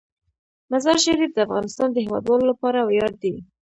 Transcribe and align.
مزارشریف 0.71 1.31
د 1.33 1.37
افغانستان 1.47 1.87
د 1.91 1.97
هیوادوالو 2.05 2.49
لپاره 2.51 2.79
ویاړ 2.81 3.11
دی. 3.23 3.35